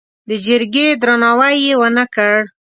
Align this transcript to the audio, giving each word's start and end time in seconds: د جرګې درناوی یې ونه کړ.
د 0.29 0.31
جرګې 0.45 0.87
درناوی 1.01 1.55
یې 1.65 1.73
ونه 1.81 2.05
کړ. 2.15 2.35